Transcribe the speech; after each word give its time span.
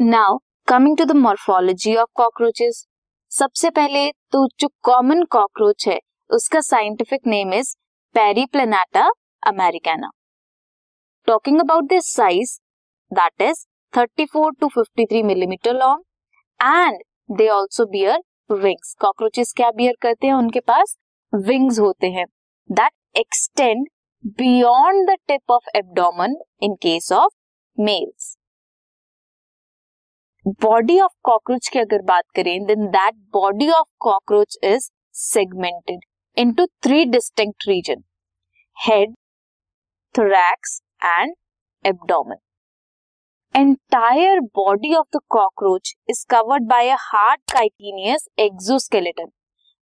Now 0.00 0.36
coming 0.68 0.96
to 0.96 1.04
the 1.04 1.12
morphology 1.12 1.94
of 1.96 2.08
cockroaches 2.16 2.86
सबसे 3.32 3.70
पहले 3.70 4.12
तो 4.32 4.46
जो 4.60 4.68
कॉमन 4.82 5.22
कॉकरोच 5.24 5.86
है, 5.88 5.98
उसका 6.30 6.60
scientific 6.60 7.26
name 7.26 7.52
is 7.54 7.74
Periplaneta 8.14 9.10
americana 9.46 10.10
talking 11.26 11.60
about 11.60 11.88
this 11.88 12.12
size 12.14 12.58
that 13.12 13.42
is 13.42 13.64
34 13.92 14.50
to 14.60 14.70
53 14.78 15.22
millimetre 15.24 15.74
long 15.74 16.02
and 16.60 17.02
they 17.30 17.48
also 17.48 17.86
bear 17.86 18.22
wings 18.54 18.96
cockroaches 19.00 19.52
क्या 19.56 19.70
bear 19.70 19.96
करते 20.02 20.26
हैं? 20.26 20.34
उनके 20.34 20.60
पास 20.60 20.96
विंग्स 21.32 21.80
होते 21.80 22.10
हैं 22.10 22.26
that 22.70 23.18
extend 23.18 23.86
beyond 24.38 25.10
the 25.10 25.18
tip 25.28 25.50
of 25.50 25.76
abdomen 25.76 26.42
in 26.62 26.74
case 26.74 27.12
of 27.12 27.32
males 27.78 28.36
body 30.50 30.98
of 31.00 31.12
cockroach 31.24 31.68
की 31.68 31.78
अगर 31.78 32.02
बात 32.02 32.24
करें 32.36 32.64
then 32.66 32.86
that 32.86 33.14
body 33.32 33.68
of 33.70 33.86
cockroach 34.00 34.56
is 34.64 34.90
segmented 35.14 36.00
into 36.36 36.66
three 36.82 37.04
distinct 37.04 37.68
region 37.68 38.02
head 38.76 39.14
thorax 40.14 40.80
and 41.04 41.34
abdomen 41.84 42.38
entire 43.54 44.40
body 44.40 44.94
of 44.94 45.06
the 45.16 45.20
cockroach 45.30 45.94
is 46.10 46.24
covered 46.30 46.66
by 46.68 46.88
a 46.88 46.96
hard 47.00 47.40
chitinous 47.52 48.28
exoskeleton 48.38 49.30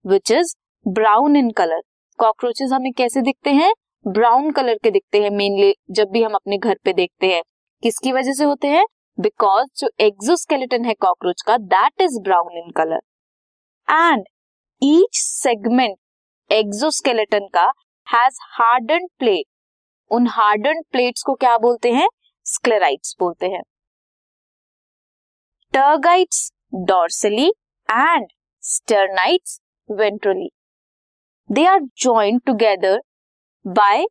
which 0.04 0.30
is 0.30 0.54
brown 0.86 1.36
in 1.36 1.50
colour 1.50 1.82
cockroaches 2.18 2.70
हमें 2.72 2.92
कैसे 2.92 3.20
दिखते 3.20 3.50
हैं? 3.50 3.72
Brown 4.04 4.50
colour 4.50 4.78
के 4.84 4.90
दिखते 4.90 5.22
हैं 5.22 5.30
mainly 5.30 5.74
जब 5.90 6.10
भी 6.10 6.22
हम 6.22 6.34
अपने 6.34 6.58
घर 6.58 6.76
पे 6.84 6.92
देखते 6.92 7.26
हैं। 7.26 7.42
किसकी 7.82 8.12
वजह 8.12 8.32
से 8.32 8.44
होते 8.44 8.68
हैं? 8.68 8.84
बिकॉज़ 9.18 9.68
जो 9.78 9.88
एक्सोस्केलेटन 10.00 10.84
है 10.84 10.94
कॉकरोच 11.00 11.42
का 11.46 11.56
that 11.68 12.00
is 12.00 12.18
brown 12.24 12.58
in 12.58 12.70
colour 12.76 13.00
and 13.88 14.24
each 14.82 15.18
segment 15.18 15.96
exoskeleton 16.50 17.48
का 17.54 17.70
हैज़ 18.06 18.38
हार्डन 18.50 19.06
प्लेट 19.18 19.44
उन 20.10 20.26
हार्डन 20.26 20.82
प्लेट्स 20.92 21.22
को 21.22 21.34
क्या 21.34 21.56
बोलते 21.58 21.90
हैं? 21.92 22.08
स्क्लेराइट्स 22.46 23.14
बोलते 23.20 23.46
हैं. 23.46 23.62
Tergites 25.74 26.50
dorsally 26.86 27.48
and 27.88 28.26
sternites 28.64 29.60
ventrally 29.88 30.48
they 31.50 31.64
are 31.66 31.80
joint 31.98 32.42
together 32.46 33.00
by 33.64 34.04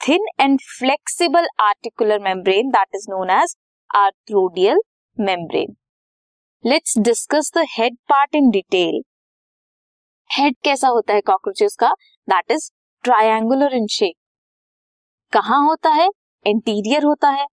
thin 0.00 0.26
and 0.40 0.60
flexible 0.68 1.48
articular 1.60 2.18
membrane 2.22 2.70
that 2.70 2.94
is 2.94 3.06
known 3.10 3.30
as 3.30 3.54
arthrodial 3.96 4.76
membrane. 5.18 5.76
Let's 6.64 6.94
discuss 6.94 7.50
the 7.50 7.66
head 7.66 7.92
part 8.12 8.36
in 8.40 8.50
detail. 8.50 9.02
Head 10.30 10.56
कैसा 10.64 10.88
होता 10.88 11.14
है 11.14 11.20
cockroaches 11.20 11.76
का? 11.76 11.88
That 12.28 12.50
is 12.50 12.70
triangular 13.04 13.74
in 13.74 13.86
shape 13.86 14.14
कहा 15.32 15.56
होता 15.56 15.90
है? 15.90 16.08
Interior 16.46 17.04
होता 17.04 17.28
है. 17.28 17.44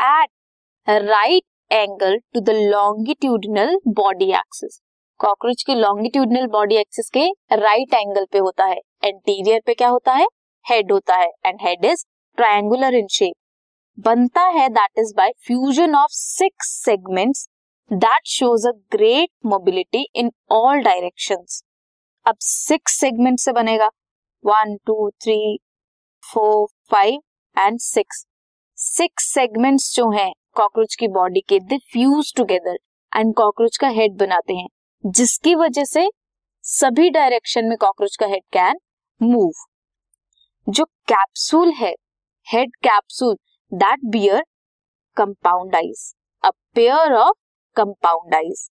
At 0.00 0.30
right 0.88 1.72
angle 1.72 2.18
to 2.34 2.40
the 2.40 2.50
longitudinal 2.50 3.76
body 3.88 4.30
axis 4.32 4.80
cockroach 5.20 5.62
के 5.62 5.74
लॉन्गिट्यूडनल 5.74 6.46
बॉडी 6.46 6.76
एक्सिस 6.76 7.10
के 7.10 7.26
राइट 7.52 7.88
right 7.88 8.06
एंगल 8.06 8.26
पे 8.32 8.38
होता 8.38 8.64
है. 8.64 8.76
इंटीरियर 9.04 9.60
पे 9.66 9.74
क्या 9.74 9.88
होता 9.88 10.12
है? 10.12 10.26
हेड 10.66 10.92
होता 10.92 11.16
है. 11.16 11.30
And 11.46 11.58
head 11.62 11.84
is 11.84 12.04
triangular 12.36 12.94
in 12.94 13.06
shape 13.06 13.34
बनता 13.98 14.42
है 14.48 14.68
that 14.68 14.98
is 14.98 15.12
by 15.16 15.30
fusion 15.46 15.94
of 15.94 16.10
six 16.12 16.68
segments 16.84 17.46
that 17.90 18.26
shows 18.28 18.66
a 18.68 18.72
great 18.92 19.28
mobility 19.46 20.06
in 20.16 20.30
all 20.52 20.82
direction 20.82 21.44
अब 22.26 22.36
सिक्स 22.40 22.98
सेगमेंट 23.00 23.38
से 23.38 23.52
बनेगा। 23.52 23.86
One 24.44 24.76
two 24.86 25.08
three 25.22 25.58
four 26.24 26.66
five 26.90 27.20
and 27.56 27.78
six 27.80 28.24
six 28.78 29.32
segments 29.34 29.94
जो 29.96 30.10
हैं 30.10 30.32
cockroach 30.56 30.94
की 30.94 31.08
body 31.08 31.40
के 31.48 31.58
they 31.60 31.78
fuse 31.92 32.32
together 32.36 32.78
and 33.12 33.34
cockroach 33.34 33.76
का 33.76 33.88
head 33.88 34.16
बनाते 34.18 34.54
हैं, 34.54 34.68
जिसकी 35.04 35.54
वजह 35.54 35.84
से 35.84 36.08
सभी 36.64 37.10
डायरेक्शन 37.10 37.64
में 37.64 37.76
कॉकरोच 37.78 38.16
का 38.16 38.26
हेड 38.26 38.42
कैन 38.52 38.78
मूव 39.20 39.66
जो 40.66 40.84
कैप्सूल 40.84 41.72
है 41.72 41.94
head 42.46 42.76
capsule 42.84 43.36
that 43.72 44.00
bear 44.04 44.42
compound eyes 45.16 46.12
a 46.44 46.50
pair 46.74 47.12
of 47.12 47.36
compound eyes 47.76 48.68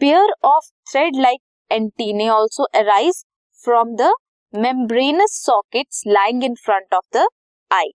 pair 0.00 0.32
of 0.44 0.70
thread 0.92 1.16
like 1.16 1.40
antennae 1.70 2.28
also 2.28 2.64
arise 2.74 3.24
from 3.64 3.94
the 3.96 4.12
membranous 4.54 5.40
socket 5.46 5.86
lying 6.06 6.44
in 6.44 6.54
front 6.54 6.94
of 6.94 7.16
the 7.16 7.26
eye 7.70 7.90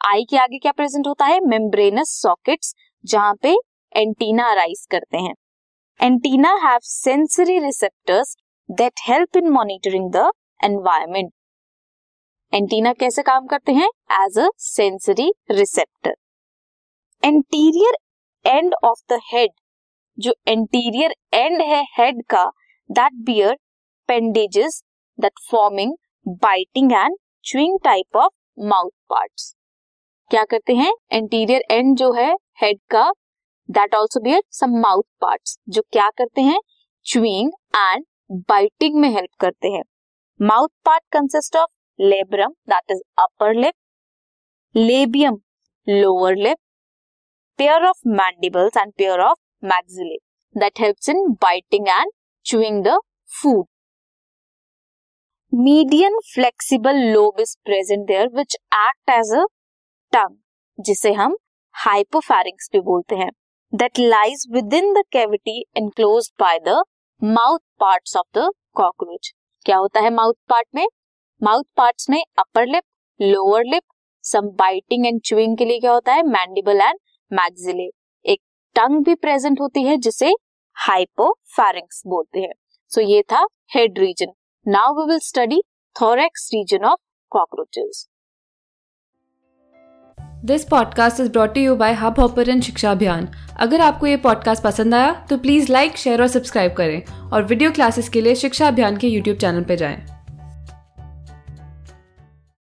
eye 0.00 0.24
के 0.24 0.36
आगे 0.36 0.58
क्या 0.58 0.72
present 0.72 1.06
होता 1.06 1.24
है? 1.24 1.40
Membranes 1.40 2.10
sockets 2.22 2.74
जहाँ 3.04 3.34
पे 3.42 3.56
antenna 3.92 4.50
arise 4.50 4.86
करते 4.90 5.18
हैं। 5.18 5.34
Antenna 6.00 6.52
have 6.62 6.78
sensory 6.82 7.58
receptors 7.58 8.36
that 8.68 9.00
help 9.08 9.36
in 9.36 9.48
monitoring 9.48 10.10
the 10.12 10.30
environment 10.64 11.32
antenna 12.52 12.92
कैसे 12.92 13.22
काम 13.22 13.46
करते 13.46 13.72
हैं? 13.72 13.88
As 14.12 14.38
a 14.38 14.48
sensory 14.58 15.30
receptor 15.50 16.14
anterior 17.22 17.96
end 18.44 18.74
of 18.84 19.02
the 19.08 19.18
head 19.24 19.50
जो 20.18 20.34
एंटीरियर 20.48 21.14
एंड 21.34 21.62
है 21.62 21.82
हेड 21.98 22.22
का 22.30 22.44
that 22.90 23.12
bear 23.26 23.56
appendages 24.08 24.82
that 25.18 25.40
forming 25.50 25.94
biting 26.42 26.92
and 26.92 27.16
chewing 27.44 27.78
type 27.84 28.16
of 28.16 28.32
mouth 28.58 28.90
parts 29.10 29.54
क्या 30.30 30.44
करते 30.44 30.74
हैं? 30.74 30.92
एंटीरियर 31.12 31.62
एंड 31.70 31.96
जो 31.96 32.12
है 32.12 32.32
हेड 32.62 32.78
का 32.90 33.10
that 33.68 33.94
also 33.94 34.20
bear 34.20 34.42
some 34.50 34.78
mouth 34.80 35.02
parts 35.20 35.58
जो 35.68 35.82
क्या 35.92 36.10
करते 36.18 36.40
हैं? 36.42 36.60
च्विंग 37.06 37.50
एंड 37.76 38.04
बाइटिंग 38.48 39.00
में 39.00 39.08
हेल्प 39.08 39.40
करते 39.40 39.68
हैं. 39.68 39.82
Mouth 40.40 40.68
part 40.84 41.02
consist 41.12 41.56
of 41.56 41.70
labrum 42.00 42.52
that 42.68 42.90
is 42.90 43.00
upper 43.18 43.54
lip 43.54 43.74
labium 44.74 45.38
lower 45.86 46.36
lip 46.36 46.58
pair 47.58 47.84
of 47.86 48.00
mandibles 48.08 48.76
and 48.76 48.92
pair 48.92 49.20
of 49.20 49.38
maxillae 49.64 50.16
that 50.54 50.80
helps 50.80 51.08
in 51.08 51.26
biting 51.42 51.88
and 51.88 52.12
chewing 52.46 52.82
the 52.84 52.98
food 53.32 53.64
median 55.52 56.18
flexible 56.24 56.96
lobe 57.12 57.40
is 57.40 57.56
present 57.64 58.06
there 58.06 58.28
which 58.34 58.54
act 58.54 59.10
as 59.10 59.32
a 59.34 59.44
tongue 60.12 60.36
जिसे 60.78 61.12
हम 61.12 61.36
hypopharynx 61.74 62.68
भी 62.72 62.80
बोलते 62.80 63.16
हैं 63.16 63.30
that 63.72 63.98
lies 63.98 64.46
within 64.74 64.92
the 64.94 65.02
cavity 65.12 65.60
enclose 65.76 66.30
by 66.40 66.58
the 66.58 66.82
mouth 67.22 67.58
parts 67.80 68.16
of 68.16 68.38
the 68.38 68.50
cockroach 68.74 69.32
क्या 69.66 69.76
होता 69.76 70.00
है 70.00 70.10
mouth 70.10 70.34
part 70.48 70.66
में? 70.74 70.86
Mouth 71.42 71.62
parts 71.76 72.08
में 72.10 72.22
upper 72.38 72.66
lip 72.66 72.82
lower 73.20 73.64
lip 73.64 73.82
some 74.24 74.48
biting 74.58 75.06
and 75.06 75.20
chewing 75.24 75.56
के 75.56 75.64
लिए 75.64 75.78
क्या 75.80 75.92
होता 75.92 76.12
है? 76.12 76.22
मैंडिबल 76.22 76.80
एंड 76.80 76.98
मैक्सिले 77.32 77.88
एक 78.24 78.40
टंग 78.76 79.04
भी 79.04 79.14
प्रेजेंट 79.14 79.60
होती 79.60 79.82
है 79.82 79.96
जिसे 79.96 80.32
हाइपोफैरिंग्स 80.76 82.02
बोलते 82.06 82.40
हैं। 82.40 82.52
सो 82.90 83.00
so, 83.00 83.06
ये 83.08 83.22
था 83.22 83.46
head 83.74 83.98
region 83.98 84.32
now 84.66 84.92
we 84.94 85.08
will 85.08 85.18
study 85.18 85.62
thorax 85.96 86.50
region 86.54 86.84
of 86.84 87.00
cockroaches 87.30 88.06
this 90.44 90.64
podcast 90.64 91.20
is 91.20 91.32
brought 91.32 91.56
you 91.56 91.74
by 91.76 91.92
Hubhopper 92.20 92.60
शिक्षा 92.60 92.90
अभियान 92.90 93.28
अगर 93.60 93.80
आपको 93.80 94.06
ये 94.06 94.16
पॉडकास्ट 94.16 94.64
पसंद 94.64 94.94
आया 94.94 95.26
तो 95.30 95.38
प्लीज़ 95.38 95.72
लाइक 95.72 95.96
शेयर 95.96 96.22
और 96.22 96.28
सब्सक्राइब 96.28 96.72
करें। 96.72 97.30
और 97.32 97.42
वीडियो 97.42 97.70
क्लासेस 97.70 98.08
के 98.08 98.20
लिए 98.20 98.34
शिक्षा 98.34 98.68
अभियान 98.68 98.96
के 98.96 99.08
यूट्यूब 99.08 99.36
चैनल 99.36 99.64
पर 99.64 99.74
जाएँ। 99.74 100.19